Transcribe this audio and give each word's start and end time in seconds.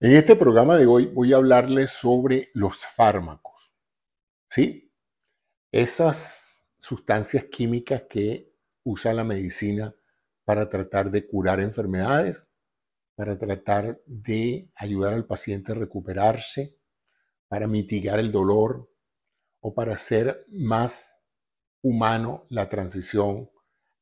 En 0.00 0.12
este 0.12 0.36
programa 0.36 0.76
de 0.76 0.86
hoy 0.86 1.06
voy 1.06 1.32
a 1.32 1.38
hablarles 1.38 1.90
sobre 1.90 2.52
los 2.54 2.86
fármacos. 2.86 3.72
¿Sí? 4.48 4.94
Esas 5.72 6.54
sustancias 6.78 7.46
químicas 7.46 8.04
que 8.08 8.54
usa 8.84 9.12
la 9.12 9.24
medicina 9.24 9.92
para 10.44 10.68
tratar 10.68 11.10
de 11.10 11.26
curar 11.26 11.58
enfermedades, 11.58 12.48
para 13.16 13.36
tratar 13.36 14.00
de 14.06 14.70
ayudar 14.76 15.14
al 15.14 15.26
paciente 15.26 15.72
a 15.72 15.74
recuperarse, 15.74 16.78
para 17.48 17.66
mitigar 17.66 18.20
el 18.20 18.30
dolor 18.30 18.88
o 19.58 19.74
para 19.74 19.94
hacer 19.94 20.46
más 20.46 21.12
humano 21.82 22.46
la 22.50 22.68
transición 22.68 23.50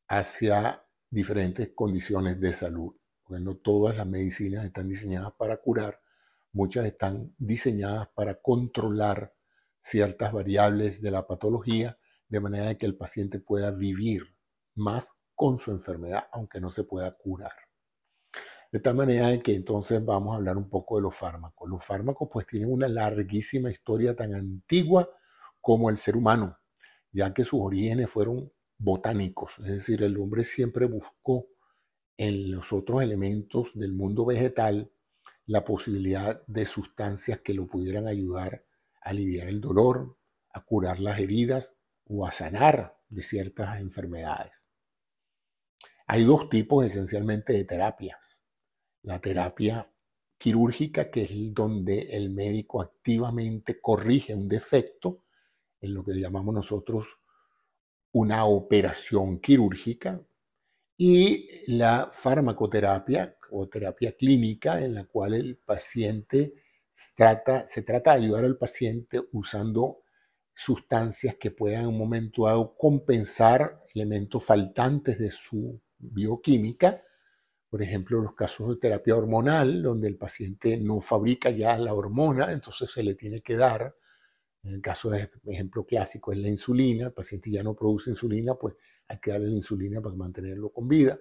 hacia 0.09 0.85
diferentes 1.09 1.71
condiciones 1.75 2.39
de 2.39 2.53
salud 2.53 2.95
porque 3.27 3.43
no 3.43 3.57
todas 3.57 3.97
las 3.97 4.07
medicinas 4.07 4.65
están 4.65 4.89
diseñadas 4.89 5.33
para 5.33 5.57
curar, 5.57 6.01
muchas 6.53 6.87
están 6.87 7.35
diseñadas 7.39 8.09
para 8.15 8.41
controlar 8.41 9.35
ciertas 9.83 10.33
variables 10.33 11.01
de 11.03 11.11
la 11.11 11.27
patología, 11.27 11.99
de 12.29 12.41
manera 12.41 12.75
que 12.77 12.87
el 12.87 12.97
paciente 12.97 13.41
pueda 13.41 13.71
vivir 13.71 14.23
más 14.75 15.11
con 15.35 15.59
su 15.59 15.71
enfermedad, 15.71 16.29
aunque 16.33 16.61
no 16.61 16.71
se 16.71 16.85
pueda 16.85 17.11
curar. 17.17 17.53
De 18.73 18.81
tal 18.81 18.95
manera 18.95 19.41
que 19.43 19.55
entonces 19.55 20.05
vamos 20.05 20.33
a 20.33 20.37
hablar 20.37 20.57
un 20.57 20.69
poco 20.69 20.97
de 20.97 21.03
los 21.03 21.15
fármacos. 21.15 21.69
Los 21.69 21.85
fármacos 21.85 22.29
pues 22.33 22.47
tienen 22.47 22.73
una 22.73 22.89
larguísima 22.89 23.71
historia 23.71 24.15
tan 24.15 24.35
antigua 24.35 25.09
como 25.61 25.89
el 25.89 25.99
ser 25.99 26.17
humano, 26.17 26.59
ya 27.13 27.33
que 27.33 27.45
sus 27.45 27.61
orígenes 27.61 28.11
fueron 28.11 28.53
botánicos, 28.79 29.55
es 29.61 29.67
decir, 29.67 30.03
el 30.03 30.19
hombre 30.19 30.45
siempre 30.45 30.85
buscó 30.87 31.47
en 32.17 32.51
los 32.51 32.73
otros 32.73 33.03
elementos 33.03 33.71
del 33.75 33.93
mundo 33.93 34.25
vegetal 34.25 34.91
la 35.47 35.65
posibilidad 35.65 36.45
de 36.47 36.67
sustancias 36.67 37.41
que 37.41 37.55
lo 37.55 37.67
pudieran 37.67 38.07
ayudar 38.07 38.65
a 39.01 39.11
aliviar 39.11 39.49
el 39.49 39.61
dolor, 39.61 40.19
a 40.53 40.65
curar 40.65 40.99
las 40.99 41.21
heridas 41.21 41.75
o 42.05 42.27
a 42.27 42.33
sanar 42.33 42.99
de 43.09 43.23
ciertas 43.23 43.81
enfermedades. 43.81 44.65
Hay 46.09 46.25
dos 46.25 46.49
tipos 46.49 46.85
esencialmente 46.85 47.53
de 47.53 47.65
terapias. 47.65 48.43
La 49.03 49.21
terapia 49.21 49.91
quirúrgica, 50.39 51.11
que 51.11 51.23
es 51.23 51.31
donde 51.55 52.17
el 52.17 52.31
médico 52.31 52.81
activamente 52.81 53.81
corrige 53.81 54.35
un 54.35 54.49
defecto, 54.49 55.23
en 55.81 55.95
lo 55.95 56.05
que 56.05 56.15
llamamos 56.15 56.55
nosotros 56.55 57.21
una 58.13 58.45
operación 58.47 59.41
quirúrgica, 59.41 60.23
y 60.97 61.73
la 61.73 62.11
farmacoterapia 62.13 63.37
o 63.51 63.69
terapia 63.69 64.13
clínica 64.13 64.81
en 64.83 64.95
la 64.95 65.05
cual 65.05 65.35
el 65.35 65.57
paciente 65.59 66.55
trata, 67.15 67.67
se 67.67 67.83
trata 67.83 68.13
de 68.13 68.25
ayudar 68.25 68.45
al 68.45 68.57
paciente 68.57 69.21
usando 69.33 70.03
sustancias 70.55 71.37
que 71.37 71.51
puedan 71.51 71.83
en 71.83 71.89
un 71.89 71.99
momento 71.99 72.47
dado 72.47 72.75
compensar 72.75 73.85
elementos 73.95 74.45
faltantes 74.45 75.19
de 75.19 75.31
su 75.31 75.81
bioquímica, 75.99 77.03
por 77.69 77.83
ejemplo, 77.83 78.23
los 78.23 78.35
casos 78.35 78.71
de 78.71 78.77
terapia 78.77 79.17
hormonal, 79.17 79.83
donde 79.83 80.09
el 80.09 80.17
paciente 80.17 80.79
no 80.79 81.01
fabrica 81.01 81.51
ya 81.51 81.77
la 81.77 81.93
hormona, 81.93 82.53
entonces 82.53 82.91
se 82.91 83.03
le 83.03 83.15
tiene 83.15 83.43
que 83.43 83.57
dar, 83.57 83.95
en 84.67 84.75
el 84.75 84.81
caso 84.81 85.11
de 85.11 85.31
ejemplo 85.47 85.85
clásico 85.85 86.33
es 86.33 86.39
la 86.39 86.49
insulina, 86.49 87.07
el 87.07 87.13
paciente 87.13 87.51
ya 87.51 87.63
no 87.63 87.75
produce 87.75 88.11
insulina, 88.11 88.55
pues 88.55 88.75
hay 89.07 89.19
que 89.21 89.31
darle 89.31 89.49
la 89.49 89.55
insulina 89.55 90.01
para 90.01 90.17
mantenerlo 90.17 90.71
con 90.71 90.89
vida. 90.89 91.19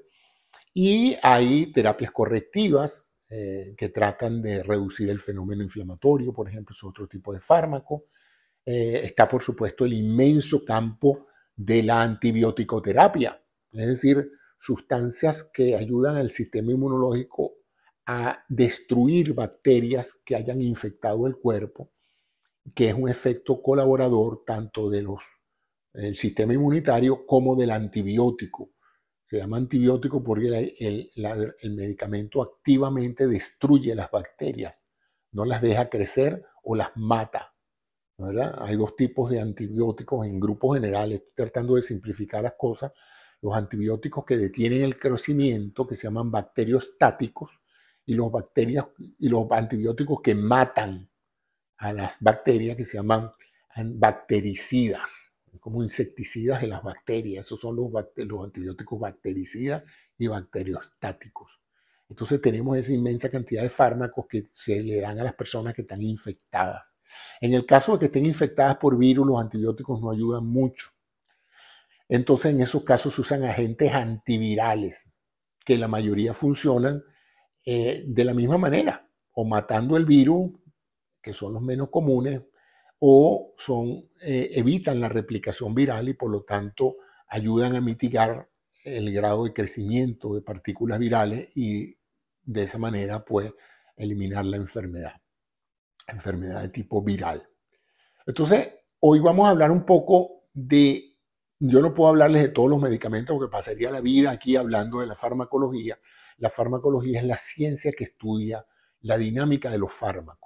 Y 0.73 1.15
hay 1.21 1.71
terapias 1.71 2.11
correctivas 2.11 3.05
eh, 3.29 3.75
que 3.77 3.89
tratan 3.89 4.41
de 4.41 4.63
reducir 4.63 5.09
el 5.09 5.21
fenómeno 5.21 5.61
inflamatorio, 5.61 6.33
por 6.33 6.49
ejemplo, 6.49 6.75
es 6.75 6.83
otro 6.83 7.07
tipo 7.07 7.31
de 7.33 7.39
fármaco. 7.39 8.05
Eh, 8.65 9.01
está, 9.03 9.29
por 9.29 9.43
supuesto, 9.43 9.85
el 9.85 9.93
inmenso 9.93 10.65
campo 10.65 11.27
de 11.55 11.83
la 11.83 12.01
antibiótico-terapia, 12.01 13.39
es 13.71 13.87
decir, 13.87 14.31
sustancias 14.59 15.51
que 15.53 15.75
ayudan 15.75 16.15
al 16.15 16.31
sistema 16.31 16.71
inmunológico 16.71 17.53
a 18.07 18.43
destruir 18.49 19.33
bacterias 19.33 20.17
que 20.25 20.35
hayan 20.35 20.61
infectado 20.61 21.27
el 21.27 21.35
cuerpo, 21.35 21.91
que 22.73 22.89
es 22.89 22.95
un 22.95 23.09
efecto 23.09 23.61
colaborador 23.61 24.43
tanto 24.45 24.89
de 24.89 25.03
los 25.03 25.21
el 25.97 26.15
sistema 26.15 26.53
inmunitario 26.53 27.25
como 27.25 27.55
del 27.55 27.71
antibiótico. 27.71 28.71
Se 29.27 29.37
llama 29.37 29.57
antibiótico 29.57 30.23
porque 30.23 30.75
el, 30.79 31.11
el, 31.61 31.75
medicamento 31.75 32.41
activamente 32.41 33.27
destruye 33.27 33.95
las 33.95 34.11
bacterias, 34.11 34.85
no 35.31 35.45
las 35.45 35.61
deja 35.61 35.89
crecer 35.89 36.45
o 36.63 36.75
las 36.75 36.89
mata. 36.95 37.53
¿verdad? 38.17 38.55
Hay 38.59 38.75
dos 38.75 38.95
tipos 38.95 39.29
de 39.29 39.41
antibióticos 39.41 40.25
en 40.25 40.39
grupos 40.39 40.75
generales, 40.75 41.19
estoy 41.19 41.45
tratando 41.45 41.75
de 41.75 41.81
simplificar 41.81 42.43
las 42.43 42.53
cosas. 42.57 42.91
Los 43.41 43.55
antibióticos 43.55 44.25
que 44.25 44.37
detienen 44.37 44.83
el 44.83 44.97
crecimiento, 44.97 45.85
que 45.85 45.95
se 45.95 46.03
llaman 46.03 46.31
bacteriostáticos, 46.31 47.51
y 48.05 48.13
los, 48.13 48.31
bacterias, 48.31 48.85
y 49.19 49.29
los 49.29 49.49
antibióticos 49.49 50.21
que 50.21 50.35
matan 50.35 51.09
a 51.77 51.93
las 51.93 52.17
bacterias, 52.19 52.77
que 52.77 52.85
se 52.85 52.97
llaman 52.97 53.31
bactericidas 53.75 55.25
como 55.65 55.81
insecticidas 55.81 56.61
de 56.61 56.67
las 56.67 56.83
bacterias. 56.83 57.45
Esos 57.45 57.59
son 57.59 57.75
los, 57.75 57.91
antibióticos 58.43 58.99
bactericidas 58.99 59.83
y 60.15 60.27
bacteriostáticos. 60.27 61.59
Entonces 62.07 62.39
tenemos 62.39 62.77
esa 62.77 62.93
inmensa 62.93 63.29
cantidad 63.29 63.63
de 63.63 63.69
fármacos 63.69 64.27
que 64.27 64.49
se 64.53 64.79
le 64.83 65.01
dan 65.01 65.19
a 65.19 65.23
las 65.23 65.33
personas 65.33 65.73
que 65.73 65.81
están 65.81 66.03
infectadas. 66.03 66.99
En 67.41 67.53
el 67.53 67.65
caso 67.65 67.93
de 67.93 67.99
que 67.99 68.05
estén 68.05 68.27
infectadas 68.27 68.77
por 68.77 68.95
virus, 68.95 69.25
los 69.25 69.41
antibióticos 69.41 69.99
no 69.99 70.11
ayudan 70.11 70.45
mucho. 70.45 70.89
Entonces 72.07 72.53
en 72.53 72.61
esos 72.61 72.83
casos 72.83 73.15
se 73.15 73.21
usan 73.21 73.43
agentes 73.43 73.91
antivirales, 73.91 75.11
que 75.65 75.79
la 75.79 75.87
mayoría 75.87 76.35
funcionan 76.35 77.03
eh, 77.65 78.03
de 78.05 78.23
la 78.23 78.35
misma 78.35 78.59
manera, 78.59 79.09
o 79.31 79.45
matando 79.45 79.97
el 79.97 80.05
virus, 80.05 80.51
que 81.25 81.33
son 81.33 81.53
los 81.55 81.63
menos 81.63 81.89
comunes, 81.89 82.39
o 82.99 83.55
son, 83.57 84.07
eh, 84.21 84.51
evitan 84.53 85.01
la 85.01 85.09
replicación 85.09 85.73
viral 85.73 86.07
y 86.07 86.13
por 86.13 86.29
lo 86.29 86.43
tanto 86.43 86.97
ayudan 87.27 87.75
a 87.75 87.81
mitigar 87.81 88.47
el 88.83 89.11
grado 89.11 89.45
de 89.45 89.53
crecimiento 89.53 90.35
de 90.35 90.43
partículas 90.43 90.99
virales 90.99 91.49
y 91.57 91.97
de 92.43 92.63
esa 92.63 92.77
manera 92.77 93.25
pues 93.25 93.51
eliminar 93.97 94.45
la 94.45 94.57
enfermedad, 94.57 95.19
enfermedad 96.07 96.61
de 96.61 96.69
tipo 96.69 97.01
viral. 97.01 97.49
Entonces, 98.27 98.69
hoy 98.99 99.19
vamos 99.19 99.47
a 99.47 99.49
hablar 99.49 99.71
un 99.71 99.83
poco 99.83 100.43
de, 100.53 101.17
yo 101.57 101.81
no 101.81 101.95
puedo 101.95 102.09
hablarles 102.09 102.43
de 102.43 102.49
todos 102.49 102.69
los 102.69 102.79
medicamentos 102.79 103.35
porque 103.35 103.51
pasaría 103.51 103.89
la 103.89 104.01
vida 104.01 104.29
aquí 104.29 104.55
hablando 104.55 104.99
de 104.99 105.07
la 105.07 105.15
farmacología. 105.15 105.97
La 106.37 106.51
farmacología 106.51 107.19
es 107.19 107.25
la 107.25 107.37
ciencia 107.37 107.91
que 107.97 108.03
estudia 108.03 108.63
la 109.01 109.17
dinámica 109.17 109.69
de 109.69 109.77
los 109.77 109.93
fármacos, 109.93 110.44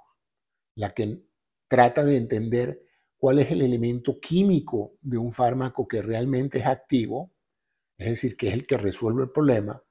la 0.80 0.94
que 0.94 1.20
trata 1.68 2.02
de 2.02 2.16
entender 2.16 2.82
cuál 3.18 3.38
es 3.38 3.50
el 3.50 3.60
elemento 3.60 4.18
químico 4.18 4.94
de 5.02 5.18
un 5.18 5.30
fármaco 5.30 5.86
que 5.86 6.00
realmente 6.00 6.58
es 6.58 6.66
activo, 6.66 7.32
es 7.98 8.08
decir, 8.08 8.34
que 8.34 8.48
es 8.48 8.54
el 8.54 8.66
que 8.66 8.78
resuelve 8.78 9.24
el 9.24 9.30
problema, 9.30 9.82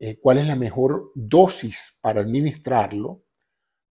eh, 0.00 0.18
cuál 0.20 0.38
es 0.38 0.46
la 0.48 0.56
mejor 0.56 1.12
dosis 1.14 1.98
para 2.00 2.20
administrarlo, 2.20 3.22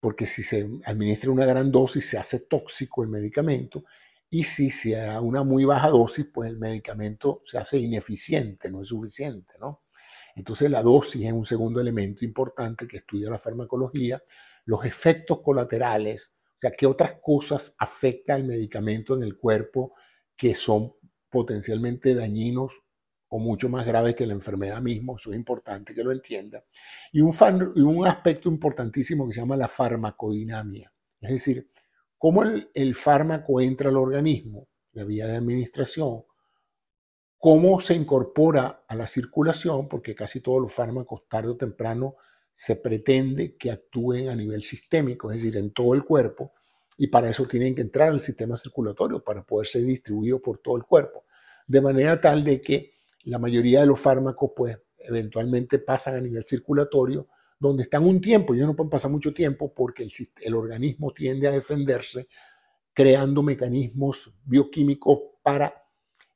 porque 0.02 0.26
si 0.26 0.44
se 0.44 0.70
administra 0.84 1.32
una 1.32 1.46
gran 1.46 1.72
dosis 1.72 2.10
se 2.10 2.18
hace 2.18 2.40
tóxico 2.40 3.04
el 3.04 3.10
medicamento, 3.10 3.86
y 4.30 4.44
si 4.44 4.70
se 4.70 4.96
da 4.98 5.22
una 5.22 5.44
muy 5.44 5.64
baja 5.64 5.88
dosis, 5.88 6.26
pues 6.26 6.50
el 6.50 6.58
medicamento 6.58 7.42
se 7.46 7.58
hace 7.58 7.80
ineficiente, 7.80 8.70
no 8.70 8.82
es 8.82 8.90
suficiente, 8.90 9.54
¿no? 9.62 9.83
Entonces 10.36 10.70
la 10.70 10.82
dosis 10.82 11.26
es 11.26 11.32
un 11.32 11.46
segundo 11.46 11.80
elemento 11.80 12.26
importante 12.26 12.88
que 12.88 12.98
estudia 12.98 13.30
la 13.30 13.40
farmacología, 13.40 14.24
los 14.66 14.86
efectos 14.86 15.42
colaterales, 15.42 16.34
sea, 16.64 16.72
¿qué 16.78 16.86
otras 16.86 17.16
cosas 17.22 17.76
afecta 17.78 18.36
el 18.36 18.46
medicamento 18.46 19.16
en 19.16 19.24
el 19.24 19.38
cuerpo 19.38 19.94
que 20.36 20.56
son 20.56 20.94
potencialmente 21.30 22.16
dañinos 22.16 22.72
o 23.28 23.40
mucho 23.40 23.68
más 23.68 23.86
graves 23.86 24.16
que 24.16 24.26
la 24.26 24.34
enfermedad 24.34 24.82
misma? 24.82 25.14
Eso 25.18 25.32
es 25.32 25.38
importante 25.38 25.94
que 25.94 26.04
lo 26.04 26.12
entienda. 26.12 26.64
Y 27.12 27.20
un, 27.20 28.08
aspecto 28.08 28.48
importantísimo 28.48 29.28
que 29.28 29.34
se 29.34 29.42
llama 29.42 29.58
la 29.58 29.68
farmacodinamia, 29.68 30.92
es 31.20 31.30
decir, 31.30 31.70
cómo 32.18 32.44
el 32.44 32.96
fármaco 32.96 33.60
entra 33.60 33.90
al 33.90 33.98
organismo, 33.98 34.70
la 34.94 35.04
vía 35.04 35.28
de 35.28 35.36
administración, 35.36 36.24
cómo 37.44 37.82
se 37.82 37.94
incorpora 37.94 38.86
a 38.88 38.96
la 38.96 39.06
circulación, 39.06 39.90
porque 39.90 40.16
casi 40.16 40.40
todos 40.40 40.62
los 40.62 40.72
fármacos 40.72 41.28
tarde 41.28 41.50
o 41.50 41.58
temprano 41.58 42.16
se 42.56 42.78
pretende 42.78 43.58
que 43.58 43.70
actúen 43.70 44.30
a 44.30 44.36
nivel 44.38 44.64
sistémico, 44.64 45.30
es 45.30 45.40
decir, 45.44 45.58
en 45.58 45.74
todo 45.74 45.94
el 45.94 46.06
cuerpo, 46.06 46.54
y 46.98 47.08
para 47.08 47.30
eso 47.30 47.46
tienen 47.46 47.76
que 47.76 47.82
entrar 47.82 48.12
al 48.12 48.22
sistema 48.22 48.56
circulatorio 48.56 49.22
para 49.22 49.44
poder 49.44 49.68
ser 49.68 49.84
distribuidos 49.84 50.40
por 50.40 50.60
todo 50.60 50.78
el 50.78 50.84
cuerpo. 50.84 51.26
De 51.68 51.82
manera 51.82 52.22
tal 52.22 52.46
de 52.46 52.62
que 52.62 52.94
la 53.26 53.40
mayoría 53.40 53.82
de 53.82 53.88
los 53.88 54.00
fármacos, 54.00 54.52
pues, 54.56 54.80
eventualmente 55.00 55.80
pasan 55.80 56.16
a 56.16 56.22
nivel 56.22 56.46
circulatorio, 56.46 57.28
donde 57.60 57.84
están 57.84 58.06
un 58.06 58.22
tiempo, 58.22 58.54
ellos 58.54 58.68
no 58.68 58.76
pueden 58.78 58.90
pasar 58.90 59.12
mucho 59.12 59.34
tiempo 59.34 59.74
porque 59.74 60.04
el, 60.04 60.12
el 60.40 60.56
organismo 60.56 61.12
tiende 61.12 61.50
a 61.50 61.52
defenderse 61.52 62.30
creando 62.94 63.44
mecanismos 63.44 64.32
bioquímicos 64.46 65.20
para 65.44 65.83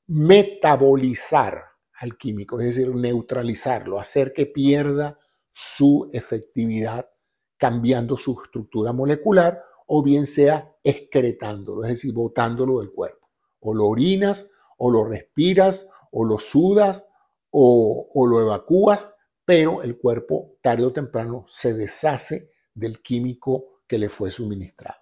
metabolizar 0.07 1.63
al 1.99 2.17
químico, 2.17 2.59
es 2.59 2.75
decir, 2.75 2.93
neutralizarlo, 2.95 3.99
hacer 3.99 4.33
que 4.33 4.45
pierda 4.45 5.19
su 5.51 6.09
efectividad 6.13 7.09
cambiando 7.57 8.15
su 8.15 8.39
estructura 8.43 8.93
molecular 8.93 9.63
o 9.87 10.03
bien 10.03 10.27
sea 10.27 10.75
excretándolo, 10.83 11.83
es 11.83 11.89
decir, 11.89 12.13
botándolo 12.13 12.79
del 12.79 12.91
cuerpo. 12.91 13.29
O 13.59 13.73
lo 13.73 13.87
orinas, 13.87 14.49
o 14.77 14.91
lo 14.91 15.05
respiras, 15.05 15.87
o 16.11 16.25
lo 16.25 16.37
sudas, 16.37 17.07
o, 17.49 18.27
lo 18.27 18.41
evacúas, 18.41 19.13
pero 19.43 19.81
el 19.81 19.97
cuerpo 19.97 20.57
tarde 20.61 20.85
o 20.85 20.93
temprano 20.93 21.45
se 21.47 21.73
deshace 21.73 22.51
del 22.73 23.01
químico 23.01 23.81
que 23.87 23.97
le 23.97 24.09
fue 24.09 24.29
suministrado. 24.29 24.99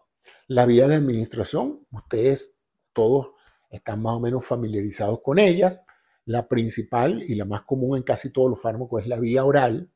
La 0.47 0.65
vía 0.65 0.87
de 0.87 0.95
administración, 0.95 1.85
ustedes 1.91 2.53
todos 2.93 3.34
están 3.75 4.01
más 4.01 4.13
o 4.13 4.19
menos 4.19 4.45
familiarizados 4.45 5.21
con 5.21 5.39
ella. 5.39 5.83
La 6.25 6.47
principal 6.47 7.23
y 7.25 7.35
la 7.35 7.45
más 7.45 7.61
común 7.63 7.97
en 7.97 8.03
casi 8.03 8.31
todos 8.31 8.49
los 8.49 8.61
fármacos 8.61 9.03
es 9.03 9.07
la 9.07 9.19
vía 9.19 9.45
oral. 9.45 9.91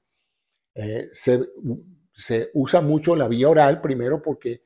Eh, 0.75 1.07
se, 1.13 1.39
se, 2.13 2.51
usa 2.53 2.81
mucho 2.81 3.15
la 3.15 3.27
vía 3.27 3.49
oral, 3.49 3.81
primero 3.81 4.21
porque 4.21 4.63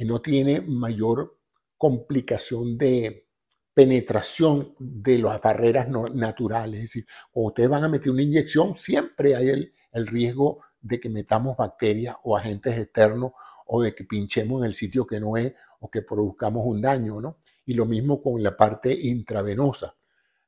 no 0.00 0.20
tiene 0.20 0.60
mayor 0.60 1.38
complicación 1.78 2.76
de 2.76 3.26
penetración 3.72 4.74
de 4.78 5.18
las 5.18 5.40
barreras 5.40 5.88
naturales. 6.14 6.80
Es 6.80 6.90
decir, 6.90 7.06
cuando 7.30 7.48
ustedes 7.48 7.68
van 7.68 7.84
a 7.84 7.88
meter 7.88 8.10
una 8.10 8.22
inyección, 8.22 8.76
siempre 8.76 9.36
hay 9.36 9.50
el, 9.50 9.74
el 9.92 10.06
riesgo 10.06 10.60
de 10.80 11.00
que 11.00 11.08
metamos 11.08 11.56
bacterias 11.56 12.16
o 12.22 12.36
agentes 12.36 12.78
externos 12.78 13.32
o 13.66 13.82
de 13.82 13.94
que 13.94 14.04
pinchemos 14.04 14.62
en 14.62 14.66
el 14.66 14.74
sitio 14.74 15.06
que 15.06 15.20
no 15.20 15.36
es 15.36 15.52
o 15.80 15.90
que 15.90 16.02
produzcamos 16.02 16.62
un 16.64 16.80
daño, 16.80 17.20
¿no? 17.20 17.38
Y 17.66 17.74
lo 17.74 17.84
mismo 17.84 18.22
con 18.22 18.42
la 18.42 18.56
parte 18.56 18.92
intravenosa, 18.92 19.94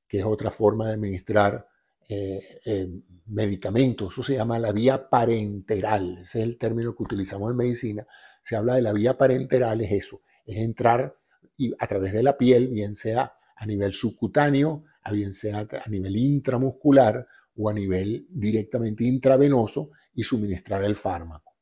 que 0.07 0.21
es 0.21 0.25
otra 0.25 0.51
forma 0.51 0.87
de 0.87 0.95
administrar 0.95 1.69
eh, 2.09 2.61
eh, 2.65 2.89
medicamentos. 3.27 4.13
Eso 4.13 4.23
se 4.23 4.37
llama 4.37 4.59
la 4.59 4.73
vía 4.73 5.11
parenteral. 5.11 6.19
Ese 6.23 6.39
es 6.39 6.45
el 6.45 6.57
término 6.57 6.95
que 6.97 7.03
utilizamos 7.03 7.51
en 7.51 7.57
medicina. 7.59 8.07
Se 8.43 8.57
habla 8.57 8.77
de 8.77 8.83
la 8.83 8.93
vía 8.93 9.19
parenteral, 9.19 9.83
es 9.83 9.93
eso, 9.93 10.23
es 10.47 10.57
entrar 10.57 11.15
y 11.59 11.75
a 11.79 11.87
través 11.87 12.13
de 12.13 12.23
la 12.23 12.39
piel, 12.39 12.69
bien 12.69 12.95
sea 12.95 13.35
a 13.57 13.67
nivel 13.67 13.93
subcutáneo, 13.93 14.85
a 15.03 15.13
bien 15.13 15.35
sea 15.35 15.67
a 15.85 15.91
nivel 15.91 16.17
intramuscular 16.17 17.27
o 17.57 17.69
a 17.69 17.75
nivel 17.75 18.27
directamente 18.31 19.05
intravenoso 19.05 19.91
y 20.15 20.23
suministrar 20.23 20.85
el 20.85 20.97
fármaco. 20.97 21.57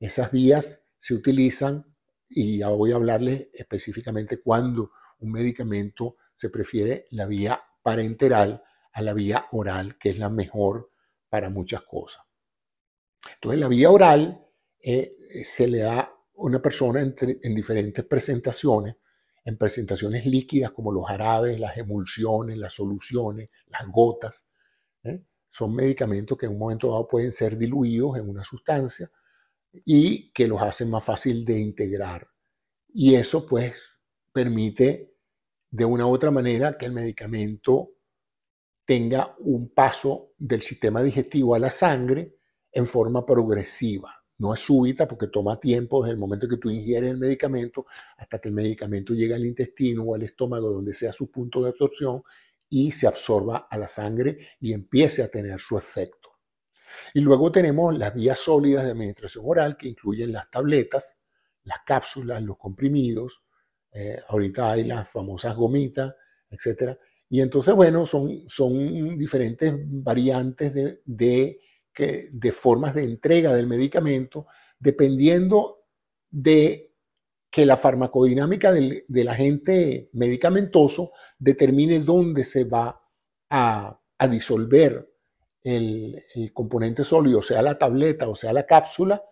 Esas 0.00 0.32
vías 0.32 0.82
se 0.98 1.14
utilizan 1.14 1.94
y 2.28 2.58
ya 2.58 2.68
voy 2.68 2.92
a 2.92 2.96
hablarles 2.96 3.48
específicamente 3.52 4.40
cuando 4.40 4.90
un 5.20 5.32
medicamento 5.32 6.16
se 6.34 6.50
prefiere 6.50 7.06
la 7.10 7.26
vía 7.26 7.60
parenteral 7.82 8.62
a 8.92 9.02
la 9.02 9.12
vía 9.12 9.46
oral, 9.52 9.98
que 9.98 10.10
es 10.10 10.18
la 10.18 10.28
mejor 10.28 10.90
para 11.28 11.50
muchas 11.50 11.82
cosas. 11.82 12.24
Entonces, 13.34 13.60
la 13.60 13.68
vía 13.68 13.90
oral 13.90 14.46
eh, 14.80 15.16
se 15.44 15.68
le 15.68 15.78
da 15.78 16.00
a 16.00 16.12
una 16.34 16.60
persona 16.60 17.00
en, 17.00 17.54
diferentes 17.54 18.04
presentaciones, 18.04 18.96
en 19.44 19.56
presentaciones 19.56 20.26
líquidas 20.26 20.72
como 20.72 20.92
los 20.92 21.06
jarabes, 21.06 21.58
las 21.58 21.76
emulsiones, 21.76 22.58
las 22.58 22.74
soluciones, 22.74 23.50
las 23.66 23.86
gotas. 23.88 24.46
¿eh? 25.02 25.22
Son 25.50 25.74
medicamentos 25.74 26.36
que 26.36 26.46
en 26.46 26.52
un 26.52 26.58
momento 26.58 26.90
dado 26.90 27.08
pueden 27.08 27.32
ser 27.32 27.56
diluidos 27.56 28.18
en 28.18 28.28
una 28.28 28.44
sustancia 28.44 29.10
y 29.84 30.32
que 30.32 30.48
los 30.48 30.60
hace 30.62 30.84
más 30.86 31.04
fácil 31.04 31.44
de 31.44 31.58
integrar. 31.58 32.28
Y 32.92 33.14
eso 33.14 33.46
pues 33.46 33.74
permite 34.32 35.14
de 35.70 35.84
una 35.84 36.06
u 36.06 36.10
otra 36.10 36.30
manera 36.30 36.78
que 36.78 36.86
el 36.86 36.92
medicamento 36.92 37.90
tenga 38.84 39.34
un 39.40 39.70
paso 39.70 40.32
del 40.38 40.62
sistema 40.62 41.02
digestivo 41.02 41.54
a 41.54 41.58
la 41.58 41.70
sangre 41.70 42.36
en 42.72 42.86
forma 42.86 43.26
progresiva. 43.26 44.14
No 44.38 44.52
es 44.52 44.60
súbita 44.60 45.08
porque 45.08 45.28
toma 45.28 45.58
tiempo 45.58 46.02
desde 46.02 46.12
el 46.12 46.18
momento 46.18 46.46
que 46.48 46.58
tú 46.58 46.70
ingieres 46.70 47.10
el 47.10 47.18
medicamento 47.18 47.86
hasta 48.18 48.38
que 48.38 48.48
el 48.48 48.54
medicamento 48.54 49.14
llegue 49.14 49.34
al 49.34 49.46
intestino 49.46 50.02
o 50.02 50.14
al 50.14 50.22
estómago, 50.22 50.70
donde 50.70 50.94
sea 50.94 51.12
su 51.12 51.30
punto 51.30 51.62
de 51.62 51.70
absorción, 51.70 52.22
y 52.68 52.92
se 52.92 53.06
absorba 53.06 53.68
a 53.70 53.78
la 53.78 53.88
sangre 53.88 54.38
y 54.60 54.72
empiece 54.72 55.22
a 55.22 55.30
tener 55.30 55.60
su 55.60 55.78
efecto. 55.78 56.25
Y 57.14 57.20
luego 57.20 57.50
tenemos 57.52 57.96
las 57.96 58.14
vías 58.14 58.38
sólidas 58.38 58.84
de 58.84 58.90
administración 58.90 59.44
oral, 59.46 59.76
que 59.76 59.88
incluyen 59.88 60.32
las 60.32 60.50
tabletas, 60.50 61.18
las 61.64 61.78
cápsulas, 61.84 62.42
los 62.42 62.56
comprimidos, 62.56 63.42
eh, 63.92 64.20
ahorita 64.28 64.72
hay 64.72 64.84
las 64.84 65.08
famosas 65.08 65.56
gomitas, 65.56 66.14
etc. 66.50 66.98
Y 67.28 67.40
entonces, 67.40 67.74
bueno, 67.74 68.06
son, 68.06 68.44
son 68.46 69.18
diferentes 69.18 69.74
variantes 69.76 70.72
de, 70.74 71.00
de, 71.04 72.52
formas 72.52 72.94
de 72.94 73.04
entrega 73.04 73.54
del 73.54 73.66
medicamento, 73.66 74.46
dependiendo 74.78 75.86
de 76.30 76.94
que 77.50 77.64
la 77.64 77.76
farmacodinámica 77.76 78.70
del, 78.70 79.04
del, 79.08 79.28
agente 79.28 80.10
medicamentoso 80.12 81.12
determine 81.38 82.00
dónde 82.00 82.44
se 82.44 82.64
va 82.64 83.00
a, 83.48 83.98
a 84.18 84.28
disolver 84.28 85.08
el, 85.66 86.52
componente 86.52 87.02
sólido, 87.02 87.42
sea 87.42 87.60
la 87.60 87.76
tableta 87.76 88.28
o 88.28 88.36
sea 88.36 88.52
la 88.52 88.64
cápsula, 88.64 89.22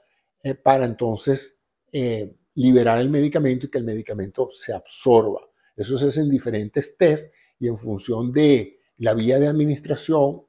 eh, 0.42 0.54
para 0.54 0.84
entonces 0.84 1.62
eh, 1.92 2.34
liberar 2.56 3.00
el 3.00 3.08
medicamento 3.08 3.66
y 3.66 3.70
que 3.70 3.78
el 3.78 3.84
medicamento 3.84 4.48
se 4.50 4.72
absorba. 4.72 5.40
Eso 5.76 5.96
se 5.96 6.08
hace 6.08 6.20
en 6.20 6.31
diferentes 6.31 6.96
test 6.96 7.32
y 7.58 7.69
en 7.69 7.78
función 7.78 8.32
de 8.32 8.81
la 8.98 9.14
vía 9.14 9.38
de 9.38 9.46
administración, 9.46 10.42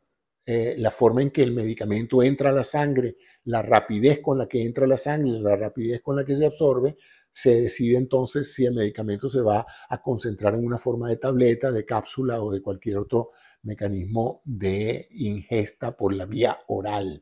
eh, 0.45 0.75
la 0.77 0.91
forma 0.91 1.21
en 1.21 1.31
que 1.31 1.43
el 1.43 1.53
medicamento 1.53 2.21
entra 2.23 2.49
a 2.49 2.53
la 2.53 2.63
sangre, 2.63 3.17
la 3.45 3.61
rapidez 3.61 4.19
con 4.21 4.37
la 4.37 4.47
que 4.47 4.63
entra 4.63 4.85
a 4.85 4.87
la 4.87 4.97
sangre, 4.97 5.39
la 5.39 5.55
rapidez 5.55 6.01
con 6.01 6.15
la 6.15 6.25
que 6.25 6.35
se 6.35 6.45
absorbe, 6.45 6.97
se 7.35 7.63
decide 7.63 7.97
entonces 7.97 8.53
si 8.53 8.65
el 8.65 8.73
medicamento 8.73 9.29
se 9.29 9.41
va 9.41 9.65
a 9.89 10.01
concentrar 10.01 10.53
en 10.53 10.65
una 10.65 10.77
forma 10.77 11.09
de 11.09 11.17
tableta, 11.17 11.69
de 11.69 11.83
cápsula 11.83 12.41
o 12.41 12.49
de 12.49 12.61
cualquier 12.61 12.97
otro 12.97 13.31
mecanismo 13.63 14.41
de 14.45 15.09
ingesta 15.11 15.97
por 15.97 16.13
la 16.13 16.25
vía 16.25 16.57
oral. 16.67 17.21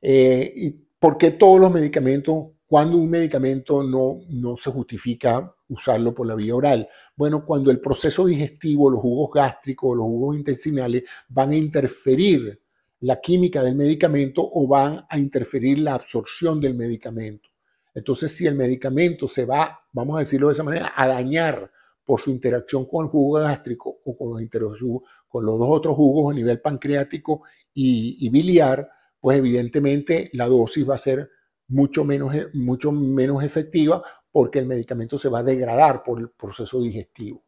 Eh, 0.00 0.52
¿Y 0.54 0.70
por 0.70 1.18
qué 1.18 1.32
todos 1.32 1.58
los 1.58 1.72
medicamentos? 1.72 2.50
Cuando 2.68 2.98
un 2.98 3.10
medicamento 3.10 3.82
no, 3.82 4.20
no 4.28 4.56
se 4.56 4.70
justifica 4.70 5.52
usarlo 5.68 6.14
por 6.14 6.28
la 6.28 6.36
vía 6.36 6.54
oral? 6.54 6.88
Bueno, 7.16 7.44
cuando 7.44 7.72
el 7.72 7.80
proceso 7.80 8.26
digestivo, 8.26 8.90
los 8.90 9.00
jugos 9.00 9.30
gástricos, 9.34 9.96
los 9.96 10.06
jugos 10.06 10.36
intestinales 10.36 11.02
van 11.28 11.50
a 11.50 11.56
interferir 11.56 12.62
la 13.00 13.20
química 13.20 13.60
del 13.64 13.74
medicamento 13.74 14.48
o 14.52 14.68
van 14.68 15.04
a 15.08 15.18
interferir 15.18 15.80
la 15.80 15.94
absorción 15.94 16.60
del 16.60 16.74
medicamento. 16.74 17.49
Entonces, 17.94 18.32
si 18.32 18.46
el 18.46 18.54
medicamento 18.54 19.28
se 19.28 19.44
va, 19.44 19.80
vamos 19.92 20.16
a 20.16 20.20
decirlo 20.20 20.48
de 20.48 20.54
esa 20.54 20.62
manera, 20.62 20.92
a 20.94 21.06
dañar 21.06 21.70
por 22.04 22.20
su 22.20 22.30
interacción 22.30 22.86
con 22.86 23.04
el 23.04 23.10
jugo 23.10 23.38
gástrico 23.38 24.00
o 24.04 24.16
con 24.16 24.40
los, 24.40 25.58
dos 25.58 25.68
otros 25.68 25.94
jugos 25.94 26.32
a 26.32 26.34
nivel 26.34 26.60
pancreático 26.60 27.42
y, 27.72 28.28
biliar, 28.30 28.90
pues 29.20 29.38
evidentemente 29.38 30.28
la 30.32 30.46
dosis 30.46 30.88
va 30.88 30.96
a 30.96 30.98
ser 30.98 31.30
mucho 31.68 32.04
menos, 32.04 32.34
e, 32.34 32.48
mucho 32.54 32.90
menos 32.90 33.44
efectiva 33.44 34.02
porque 34.32 34.58
el 34.58 34.66
medicamento 34.66 35.18
se 35.18 35.28
va 35.28 35.40
a 35.40 35.44
degradar 35.44 36.02
por 36.02 36.20
el 36.20 36.30
proceso 36.30 36.80
digestivo. 36.80 37.44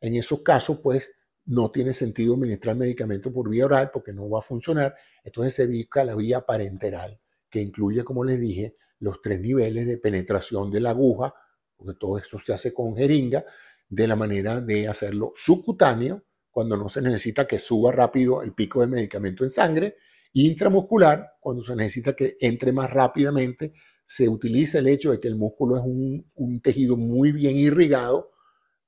En 0.00 0.14
esos 0.14 0.42
casos, 0.42 0.80
pues 0.82 1.10
no 1.46 1.70
tiene 1.70 1.94
sentido 1.94 2.34
administrar 2.34 2.74
medicamento 2.76 3.32
por 3.32 3.48
vía 3.48 3.66
oral 3.66 3.90
porque 3.92 4.12
no 4.12 4.28
va 4.28 4.40
a 4.40 4.42
funcionar. 4.42 4.94
Entonces 5.24 5.54
se 5.54 5.66
dedica 5.66 6.04
la 6.04 6.14
vía 6.14 6.44
parenteral, 6.44 7.20
que 7.50 7.60
incluye, 7.60 8.02
como 8.04 8.24
les 8.24 8.40
dije, 8.40 8.76
los 9.00 9.20
tres 9.22 9.40
niveles 9.40 9.86
de 9.86 9.98
penetración 9.98 10.70
de 10.70 10.80
la 10.80 10.90
aguja, 10.90 11.34
porque 11.76 11.98
todo 11.98 12.18
esto 12.18 12.38
se 12.38 12.52
hace 12.52 12.72
con 12.72 12.96
jeringa, 12.96 13.44
de 13.88 14.08
la 14.08 14.16
manera 14.16 14.60
de 14.60 14.88
hacerlo 14.88 15.32
subcutáneo, 15.36 16.24
cuando 16.50 16.76
no 16.76 16.88
se 16.88 17.02
necesita 17.02 17.46
que 17.46 17.58
suba 17.58 17.92
rápido 17.92 18.42
el 18.42 18.54
pico 18.54 18.80
del 18.80 18.90
medicamento 18.90 19.44
en 19.44 19.50
sangre, 19.50 19.96
intramuscular, 20.32 21.34
cuando 21.38 21.62
se 21.62 21.76
necesita 21.76 22.14
que 22.14 22.36
entre 22.40 22.72
más 22.72 22.90
rápidamente, 22.90 23.74
se 24.04 24.28
utiliza 24.28 24.78
el 24.78 24.86
hecho 24.86 25.10
de 25.10 25.20
que 25.20 25.28
el 25.28 25.36
músculo 25.36 25.76
es 25.76 25.82
un, 25.84 26.60
tejido 26.62 26.96
muy 26.96 27.32
bien 27.32 27.56
irrigado 27.56 28.30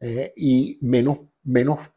eh, 0.01 0.33
y 0.37 0.79
menos, 0.83 1.19
menos 1.43 1.91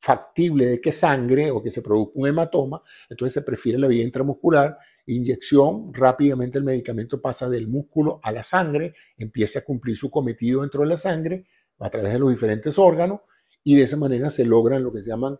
factible 0.00 0.66
de 0.66 0.80
que 0.80 0.92
sangre 0.92 1.50
o 1.50 1.62
que 1.62 1.70
se 1.70 1.82
produzca 1.82 2.12
un 2.16 2.28
hematoma, 2.28 2.82
entonces 3.08 3.34
se 3.34 3.42
prefiere 3.42 3.78
la 3.78 3.88
vía 3.88 4.02
intramuscular, 4.02 4.78
inyección, 5.06 5.92
rápidamente 5.92 6.58
el 6.58 6.64
medicamento 6.64 7.20
pasa 7.20 7.48
del 7.48 7.68
músculo 7.68 8.20
a 8.22 8.32
la 8.32 8.42
sangre, 8.42 8.94
empieza 9.16 9.60
a 9.60 9.64
cumplir 9.64 9.96
su 9.96 10.10
cometido 10.10 10.62
dentro 10.62 10.82
de 10.82 10.88
la 10.88 10.96
sangre 10.96 11.46
a 11.78 11.90
través 11.90 12.12
de 12.12 12.18
los 12.18 12.30
diferentes 12.30 12.78
órganos 12.78 13.20
y 13.62 13.76
de 13.76 13.82
esa 13.82 13.96
manera 13.96 14.30
se 14.30 14.44
logran 14.44 14.82
lo 14.82 14.92
que 14.92 15.02
se 15.02 15.10
llaman, 15.10 15.38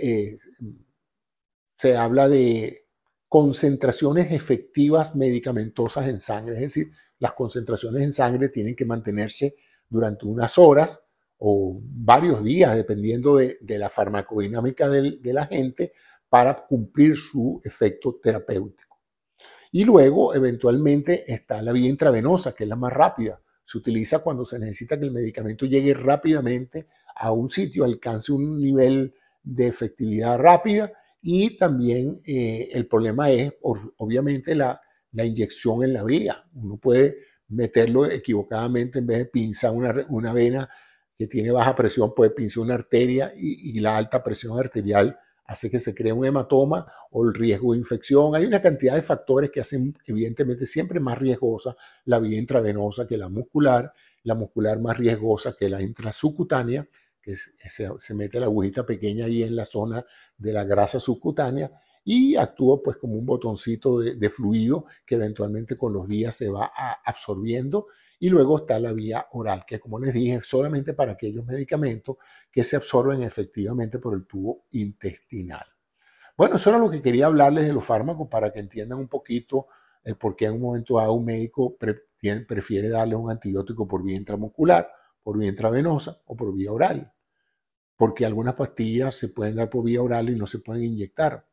eh, 0.00 0.36
se 1.76 1.96
habla 1.96 2.28
de 2.28 2.86
concentraciones 3.28 4.32
efectivas 4.32 5.14
medicamentosas 5.14 6.08
en 6.08 6.20
sangre, 6.20 6.54
es 6.54 6.60
decir, 6.60 6.90
las 7.18 7.34
concentraciones 7.34 8.02
en 8.02 8.12
sangre 8.12 8.48
tienen 8.48 8.74
que 8.74 8.84
mantenerse 8.84 9.54
durante 9.88 10.26
unas 10.26 10.58
horas 10.58 11.02
o 11.38 11.78
varios 11.82 12.42
días, 12.42 12.76
dependiendo 12.76 13.36
de, 13.36 13.58
la 13.60 13.88
farmacodinámica 13.88 14.88
del, 14.88 15.22
de 15.22 15.32
la 15.32 15.46
gente, 15.46 15.92
para 16.28 16.66
cumplir 16.66 17.16
su 17.16 17.60
efecto 17.64 18.18
terapéutico. 18.22 18.89
Y 19.72 19.84
luego, 19.84 20.34
eventualmente, 20.34 21.32
está 21.32 21.62
la 21.62 21.72
vía 21.72 21.88
intravenosa, 21.88 22.52
que 22.54 22.64
es 22.64 22.68
la 22.68 22.76
más 22.76 22.92
rápida. 22.92 23.40
Se 23.64 23.78
utiliza 23.78 24.18
cuando 24.18 24.44
se 24.44 24.58
necesita 24.58 24.98
que 24.98 25.04
el 25.04 25.12
medicamento 25.12 25.64
llegue 25.66 25.94
rápidamente 25.94 26.88
a 27.14 27.30
un 27.32 27.48
sitio, 27.48 27.84
alcance 27.84 28.32
un 28.32 28.60
nivel 28.60 29.14
de 29.42 29.68
efectividad 29.68 30.38
rápida 30.38 30.92
y 31.22 31.56
también 31.56 32.20
eh, 32.26 32.68
el 32.72 32.86
problema 32.86 33.30
es, 33.30 33.52
obviamente, 33.62 34.54
la, 34.54 34.80
inyección 35.12 35.84
en 35.84 35.92
la 35.92 36.02
vía. 36.02 36.44
Uno 36.54 36.78
puede 36.78 37.18
meterlo 37.48 38.06
equivocadamente 38.06 39.00
en 39.00 39.06
vez 39.06 39.18
de 39.18 39.24
pinzar 39.26 39.72
una, 39.72 39.94
una 40.08 40.32
vena 40.32 40.68
que 41.16 41.26
tiene 41.26 41.50
baja 41.52 41.76
presión, 41.76 42.14
puede 42.14 42.30
pinzar 42.30 42.62
una 42.62 42.74
arteria 42.74 43.32
y 43.36 43.78
la 43.80 43.96
alta 43.96 44.22
presión 44.22 44.58
arterial 44.58 45.18
hace 45.50 45.68
que 45.68 45.80
se 45.80 45.92
cree 45.96 46.12
un 46.12 46.24
hematoma 46.24 46.86
o 47.10 47.24
el 47.24 47.34
riesgo 47.34 47.72
de 47.72 47.80
infección. 47.80 48.36
Hay 48.36 48.46
una 48.46 48.62
cantidad 48.62 48.94
de 48.94 49.02
factores 49.02 49.50
que 49.50 49.60
hacen 49.60 49.98
evidentemente 50.06 50.64
siempre 50.64 51.00
más 51.00 51.18
riesgosa 51.18 51.76
la 52.04 52.20
vía 52.20 52.38
intravenosa 52.38 53.04
que 53.04 53.18
la 53.18 53.28
muscular, 53.28 53.92
la 54.22 54.36
muscular 54.36 54.78
más 54.78 54.96
riesgosa 54.96 55.56
que 55.58 55.68
la 55.68 55.82
intrasubcutánea 55.82 56.86
que 57.20 57.36
se, 57.36 58.14
mete 58.14 58.38
la 58.38 58.46
agujita 58.46 58.86
pequeña 58.86 59.24
ahí 59.24 59.42
en 59.42 59.56
la 59.56 59.64
zona 59.64 60.04
de 60.38 60.52
la 60.52 60.62
grasa 60.62 61.00
subcutánea 61.00 61.68
y 62.04 62.36
actúa 62.36 62.80
pues 62.80 62.96
como 62.96 63.14
un 63.14 63.26
botoncito 63.26 63.98
de, 63.98 64.30
fluido 64.30 64.86
que 65.04 65.16
eventualmente 65.16 65.76
con 65.76 65.92
los 65.92 66.06
días 66.06 66.36
se 66.36 66.48
va 66.48 66.70
absorbiendo 67.04 67.88
y 68.20 68.28
luego 68.28 68.58
está 68.58 68.78
la 68.78 68.92
vía 68.92 69.26
oral 69.32 69.64
que 69.66 69.80
como 69.80 69.98
les 69.98 70.14
dije 70.14 70.40
solamente 70.44 70.92
para 70.92 71.12
aquellos 71.12 71.44
medicamentos 71.44 72.18
que 72.52 72.62
se 72.62 72.76
absorben 72.76 73.22
efectivamente 73.22 73.98
por 73.98 74.14
el 74.14 74.26
tubo 74.26 74.66
intestinal. 74.70 75.66
Bueno, 76.36 76.56
eso 76.56 76.70
era 76.70 76.78
lo 76.78 76.90
que 76.90 77.02
quería 77.02 77.26
hablarles 77.26 77.66
de 77.66 77.72
los 77.72 77.84
fármacos 77.84 78.28
para 78.28 78.52
que 78.52 78.60
entiendan 78.60 78.98
un 78.98 79.08
poquito 79.08 79.66
el 80.04 80.16
por 80.16 80.36
qué 80.36 80.46
en 80.46 80.54
un 80.54 80.60
momento 80.60 80.98
dado 80.98 81.14
un 81.14 81.24
médico 81.24 81.76
prefiere 81.76 82.88
darle 82.88 83.16
un 83.16 83.30
antibiótico 83.30 83.88
por 83.88 84.04
vía 84.04 84.16
intramuscular 84.16 84.88
por 85.22 85.38
vía 85.38 85.48
intravenosa 85.48 86.20
o 86.26 86.36
por 86.36 86.54
vía 86.54 86.72
oral, 86.72 87.12
porque 87.96 88.24
algunas 88.24 88.54
pastillas 88.54 89.14
se 89.14 89.28
pueden 89.28 89.56
dar 89.56 89.68
por 89.68 89.84
vía 89.84 90.02
oral 90.02 90.30
y 90.30 90.36
no 90.36 90.46
se 90.46 90.58
pueden 90.58 90.84
inyectar. 90.84 91.46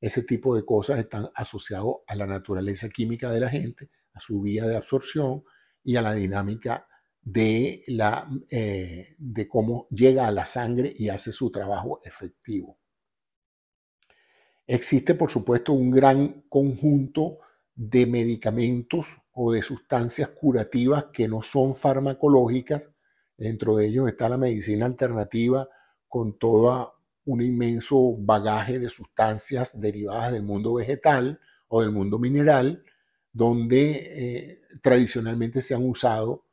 Ese 0.00 0.22
tipo 0.22 0.56
de 0.56 0.64
cosas 0.64 0.98
están 0.98 1.28
asociados 1.34 1.96
a 2.06 2.14
la 2.14 2.26
naturaleza 2.26 2.88
química 2.88 3.30
de 3.30 3.40
la 3.40 3.50
gente, 3.50 3.90
a 4.14 4.20
su 4.20 4.40
vía 4.40 4.66
de 4.66 4.76
absorción 4.76 5.44
y 5.82 5.96
a 5.96 6.02
la 6.02 6.14
dinámica 6.14 6.86
de, 7.20 7.82
la, 7.88 8.28
eh, 8.50 9.14
de 9.18 9.48
cómo 9.48 9.86
llega 9.90 10.26
a 10.26 10.32
la 10.32 10.46
sangre 10.46 10.92
y 10.96 11.08
hace 11.08 11.32
su 11.32 11.50
trabajo 11.50 12.00
efectivo. 12.04 12.78
Existe, 14.66 15.14
por 15.14 15.30
supuesto, 15.30 15.72
un 15.72 15.90
gran 15.90 16.42
conjunto 16.48 17.38
de 17.74 18.06
medicamentos 18.06 19.06
o 19.32 19.52
de 19.52 19.62
sustancias 19.62 20.30
curativas 20.30 21.06
que 21.12 21.26
no 21.26 21.42
son 21.42 21.74
farmacológicas 21.74 22.88
Dentro 23.40 23.76
de 23.76 23.86
ellos 23.86 24.06
está 24.06 24.28
la 24.28 24.36
medicina 24.36 24.84
alternativa 24.84 25.66
con 26.06 26.38
todo 26.38 26.92
un 27.24 27.40
inmenso 27.40 28.14
bagaje 28.18 28.78
de 28.78 28.90
sustancias 28.90 29.80
derivadas 29.80 30.32
del 30.32 30.42
mundo 30.42 30.74
vegetal 30.74 31.40
o 31.68 31.80
del 31.80 31.90
mundo 31.90 32.18
mineral, 32.18 32.84
donde 33.32 33.90
eh, 33.92 34.60
tradicionalmente 34.82 35.62
se 35.62 35.74
han 35.74 35.88
usado. 35.88 36.46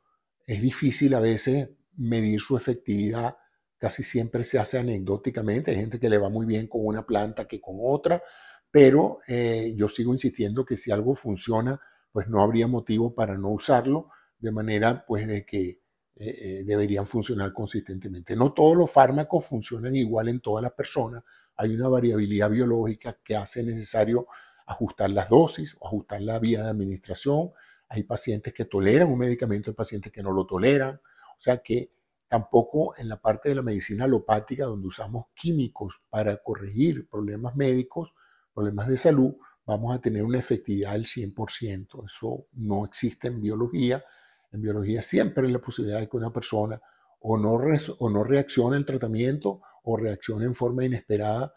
Es 0.46 0.62
difícil 0.62 1.14
a 1.14 1.20
veces 1.20 1.70
medir 1.96 2.40
su 2.40 2.56
efectividad, 2.56 3.36
casi 3.76 4.02
siempre 4.02 4.44
se 4.44 4.58
hace 4.58 4.78
anecdóticamente. 4.78 5.70
Hay 5.70 5.76
gente 5.78 6.00
que 6.00 6.08
le 6.08 6.18
va 6.18 6.28
muy 6.28 6.46
bien 6.46 6.68
con 6.68 6.84
una 6.84 7.04
planta 7.04 7.46
que 7.46 7.60
con 7.60 7.76
otra, 7.80 8.22
pero 8.70 9.20
eh, 9.26 9.74
yo 9.76 9.88
sigo 9.88 10.12
insistiendo 10.12 10.64
que 10.64 10.76
si 10.76 10.90
algo 10.90 11.14
funciona, 11.14 11.80
pues 12.12 12.28
no 12.28 12.42
habría 12.42 12.66
motivo 12.66 13.14
para 13.14 13.36
no 13.36 13.50
usarlo, 13.50 14.10
de 14.38 14.52
manera 14.52 15.04
pues 15.06 15.26
de 15.26 15.44
que 15.44 15.80
eh, 16.16 16.64
deberían 16.64 17.06
funcionar 17.06 17.52
consistentemente. 17.52 18.34
No 18.34 18.52
todos 18.52 18.76
los 18.76 18.90
fármacos 18.90 19.46
funcionan 19.46 19.94
igual 19.94 20.28
en 20.28 20.40
todas 20.40 20.62
las 20.62 20.72
personas. 20.72 21.22
Hay 21.56 21.74
una 21.74 21.88
variabilidad 21.88 22.50
biológica 22.50 23.18
que 23.24 23.36
hace 23.36 23.62
necesario 23.62 24.26
ajustar 24.68 25.10
las 25.10 25.28
dosis 25.28 25.76
o 25.80 25.86
ajustar 25.86 26.20
la 26.22 26.38
vía 26.38 26.62
de 26.62 26.70
administración. 26.70 27.50
Hay 27.88 28.04
pacientes 28.04 28.52
que 28.52 28.64
toleran 28.64 29.10
un 29.10 29.18
medicamento, 29.18 29.70
hay 29.70 29.74
pacientes 29.74 30.12
que 30.12 30.22
no 30.22 30.32
lo 30.32 30.46
toleran. 30.46 30.96
O 30.96 31.40
sea 31.40 31.58
que 31.58 31.92
tampoco 32.28 32.94
en 32.98 33.08
la 33.08 33.20
parte 33.20 33.48
de 33.48 33.54
la 33.54 33.62
medicina 33.62 34.04
alopática, 34.04 34.66
donde 34.66 34.88
usamos 34.88 35.26
químicos 35.34 36.00
para 36.10 36.36
corregir 36.36 37.08
problemas 37.08 37.56
médicos, 37.56 38.12
problemas 38.54 38.88
de 38.88 38.96
salud, 38.96 39.34
vamos 39.64 39.96
a 39.96 40.00
tener 40.00 40.22
una 40.22 40.38
efectividad 40.38 40.92
del 40.92 41.06
100%. 41.06 42.06
Eso 42.06 42.46
no 42.52 42.84
existe 42.84 43.28
en 43.28 43.40
biología 43.40 44.04
en 44.52 44.62
biología 44.62 45.02
siempre 45.02 45.46
hay 45.46 45.52
la 45.52 45.58
posibilidad 45.60 46.00
de 46.00 46.08
que 46.08 46.16
una 46.16 46.32
persona 46.32 46.80
o 47.20 47.36
no, 47.36 47.60
o 47.98 48.10
no 48.10 48.24
reaccione 48.24 48.76
al 48.76 48.86
tratamiento 48.86 49.60
o 49.84 49.96
reaccione 49.96 50.46
en 50.46 50.54
forma 50.54 50.84
inesperada 50.84 51.52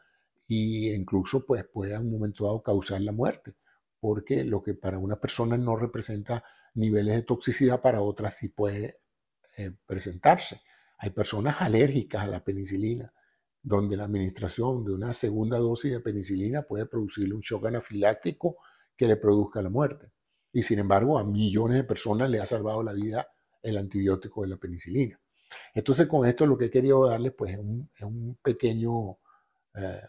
e 0.53 0.95
incluso 0.95 1.45
pues, 1.45 1.65
pueda 1.65 1.97
en 1.97 2.03
un 2.03 2.11
momento 2.11 2.45
dado 2.45 2.61
causar 2.61 3.01
la 3.01 3.11
muerte, 3.11 3.55
porque 3.99 4.43
lo 4.43 4.61
que 4.61 4.73
para 4.73 4.97
una 4.97 5.19
persona 5.19 5.57
no 5.57 5.75
representa 5.75 6.43
niveles 6.73 7.15
de 7.15 7.23
toxicidad, 7.23 7.81
para 7.81 8.01
otras 8.01 8.35
sí 8.37 8.49
puede 8.49 8.99
eh, 9.57 9.71
presentarse. 9.85 10.61
Hay 10.97 11.11
personas 11.11 11.57
alérgicas 11.59 12.23
a 12.23 12.27
la 12.27 12.43
penicilina, 12.43 13.13
donde 13.61 13.95
la 13.95 14.05
administración 14.05 14.83
de 14.83 14.93
una 14.93 15.13
segunda 15.13 15.57
dosis 15.57 15.91
de 15.91 15.99
penicilina 15.99 16.63
puede 16.63 16.85
producirle 16.85 17.35
un 17.35 17.41
shock 17.41 17.67
anafiláctico 17.67 18.57
que 18.95 19.07
le 19.07 19.17
produzca 19.17 19.61
la 19.61 19.69
muerte 19.69 20.11
y 20.53 20.63
sin 20.63 20.79
embargo 20.79 21.17
a 21.17 21.23
millones 21.23 21.77
de 21.77 21.83
personas 21.83 22.29
le 22.29 22.39
ha 22.39 22.45
salvado 22.45 22.83
la 22.83 22.93
vida 22.93 23.27
el 23.61 23.77
antibiótico 23.77 24.41
de 24.41 24.49
la 24.49 24.57
penicilina. 24.57 25.19
Entonces 25.73 26.07
con 26.07 26.25
esto 26.27 26.45
lo 26.45 26.57
que 26.57 26.65
he 26.65 26.71
querido 26.71 27.07
darles 27.07 27.33
pues 27.33 27.53
es 27.53 28.03
un, 28.03 28.37
pequeño 28.41 29.17
eh, 29.75 30.01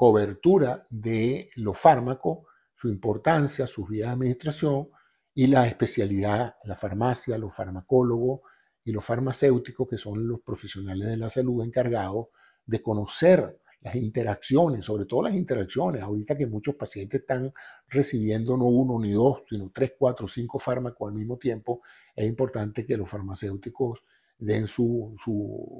cobertura 0.00 0.86
de 0.88 1.50
los 1.56 1.78
fármacos, 1.78 2.46
su 2.74 2.88
importancia, 2.88 3.66
sus 3.66 3.86
vías 3.86 4.08
de 4.08 4.14
administración 4.14 4.88
y 5.34 5.46
la 5.46 5.66
especialidad, 5.66 6.54
la 6.64 6.74
farmacia, 6.74 7.36
los 7.36 7.54
farmacólogos 7.54 8.40
y 8.82 8.92
los 8.92 9.04
farmacéuticos 9.04 9.86
que 9.86 9.98
son 9.98 10.26
los 10.26 10.40
profesionales 10.40 11.06
de 11.06 11.18
la 11.18 11.28
salud 11.28 11.62
encargados 11.62 12.28
de 12.64 12.80
conocer 12.80 13.60
las 13.82 13.94
interacciones, 13.94 14.86
sobre 14.86 15.04
todo 15.04 15.24
las 15.24 15.34
interacciones, 15.34 16.00
ahorita 16.00 16.34
que 16.34 16.46
muchos 16.46 16.76
pacientes 16.76 17.20
están 17.20 17.52
recibiendo 17.86 18.56
no 18.56 18.68
uno 18.68 18.98
ni 18.98 19.12
dos, 19.12 19.42
sino 19.50 19.70
tres, 19.70 19.92
cuatro, 19.98 20.26
cinco 20.26 20.58
fármacos 20.58 21.10
al 21.10 21.14
mismo 21.14 21.36
tiempo, 21.36 21.82
es 22.16 22.26
importante 22.26 22.86
que 22.86 22.96
los 22.96 23.06
farmacéuticos 23.06 24.02
den 24.40 24.66
su, 24.66 25.14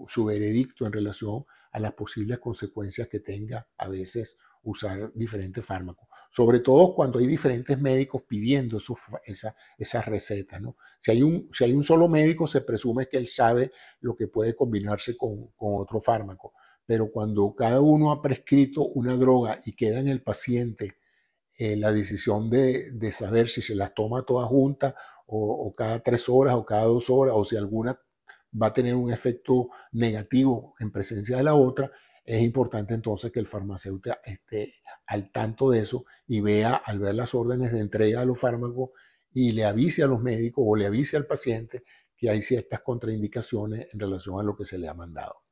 su, 0.08 0.24
veredicto 0.24 0.86
en 0.86 0.92
relación 0.92 1.44
a 1.72 1.80
las 1.80 1.94
posibles 1.94 2.38
consecuencias 2.38 3.08
que 3.08 3.20
tenga 3.20 3.66
a 3.78 3.88
veces 3.88 4.36
usar 4.62 5.12
diferentes 5.14 5.64
fármacos. 5.64 6.08
Sobre 6.30 6.60
todo 6.60 6.94
cuando 6.94 7.18
hay 7.18 7.26
diferentes 7.26 7.80
médicos 7.80 8.22
pidiendo 8.28 8.78
esa, 9.24 9.56
esas 9.76 10.06
recetas. 10.06 10.60
¿no? 10.60 10.76
Si, 11.00 11.10
hay 11.10 11.22
un, 11.22 11.48
si 11.52 11.64
hay 11.64 11.72
un 11.72 11.82
solo 11.82 12.08
médico, 12.08 12.46
se 12.46 12.60
presume 12.60 13.08
que 13.08 13.16
él 13.16 13.26
sabe 13.26 13.72
lo 14.00 14.14
que 14.14 14.28
puede 14.28 14.54
combinarse 14.54 15.16
con, 15.16 15.48
con 15.56 15.74
otro 15.74 16.00
fármaco 16.00 16.52
pero 16.90 17.08
cuando 17.12 17.54
cada 17.54 17.80
uno 17.80 18.10
ha 18.10 18.20
prescrito 18.20 18.84
una 18.84 19.14
droga 19.14 19.60
y 19.64 19.76
queda 19.76 20.00
en 20.00 20.08
el 20.08 20.24
paciente 20.24 20.96
eh, 21.56 21.76
la 21.76 21.92
decisión 21.92 22.50
de, 22.50 23.12
saber 23.12 23.48
si 23.48 23.62
se 23.62 23.74
las 23.76 23.94
toma 23.94 24.24
todas 24.24 24.48
juntas 24.48 24.94
o, 25.26 25.72
cada 25.76 26.02
tres 26.02 26.28
horas 26.28 26.54
o 26.54 26.64
cada 26.64 26.84
dos 26.86 27.08
horas 27.08 27.34
o 27.36 27.44
si 27.44 27.54
alguna 27.54 28.00
va 28.60 28.68
a 28.68 28.74
tener 28.74 28.94
un 28.94 29.12
efecto 29.12 29.70
negativo 29.92 30.74
en 30.80 30.90
presencia 30.90 31.36
de 31.36 31.42
la 31.42 31.54
otra, 31.54 31.90
es 32.24 32.42
importante 32.42 32.94
entonces 32.94 33.32
que 33.32 33.40
el 33.40 33.46
farmacéutico 33.46 34.16
esté 34.24 34.74
al 35.06 35.32
tanto 35.32 35.70
de 35.70 35.80
eso 35.80 36.04
y 36.26 36.40
vea 36.40 36.74
al 36.74 36.98
ver 36.98 37.14
las 37.14 37.34
órdenes 37.34 37.72
de 37.72 37.80
entrega 37.80 38.20
de 38.20 38.26
los 38.26 38.38
fármacos 38.38 38.90
y 39.32 39.52
le 39.52 39.64
avise 39.64 40.02
a 40.02 40.06
los 40.06 40.20
médicos 40.20 40.64
o 40.66 40.76
le 40.76 40.86
avise 40.86 41.16
al 41.16 41.26
paciente 41.26 41.84
que 42.16 42.30
hay 42.30 42.42
ciertas 42.42 42.82
contraindicaciones 42.82 43.88
en 43.92 44.00
relación 44.00 44.38
a 44.38 44.42
lo 44.42 44.56
que 44.56 44.66
se 44.66 44.78
le 44.78 44.88
ha 44.88 44.94
mandado. 44.94 45.42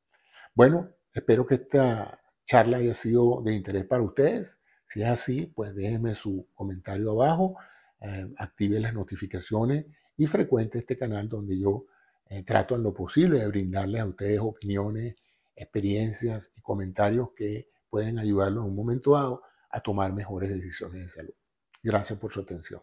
Bueno, 0.54 0.98
Espero 1.18 1.46
que 1.46 1.56
esta 1.56 2.20
charla 2.46 2.76
haya 2.76 2.94
sido 2.94 3.42
de 3.42 3.52
interés 3.54 3.84
para 3.86 4.02
ustedes. 4.02 4.60
Si 4.88 5.02
es 5.02 5.08
así, 5.08 5.46
pues 5.46 5.74
déjenme 5.74 6.14
su 6.14 6.48
comentario 6.54 7.10
abajo, 7.10 7.56
eh, 8.00 8.32
active 8.36 8.78
las 8.78 8.94
notificaciones 8.94 9.86
y 10.16 10.26
frecuente 10.26 10.78
este 10.78 10.96
canal 10.96 11.28
donde 11.28 11.58
yo 11.58 11.86
eh, 12.28 12.42
trato 12.42 12.74
en 12.76 12.82
lo 12.82 12.92
posible 12.92 13.38
de 13.38 13.48
brindarles 13.48 14.02
a 14.02 14.06
ustedes 14.06 14.40
opiniones, 14.40 15.16
experiencias 15.54 16.50
y 16.54 16.60
comentarios 16.60 17.30
que 17.34 17.68
pueden 17.88 18.18
ayudarlos 18.18 18.64
en 18.64 18.70
un 18.70 18.76
momento 18.76 19.12
dado 19.12 19.42
a 19.70 19.80
tomar 19.80 20.12
mejores 20.12 20.50
decisiones 20.50 21.02
de 21.02 21.08
salud. 21.08 21.34
Gracias 21.82 22.18
por 22.18 22.32
su 22.32 22.40
atención. 22.40 22.82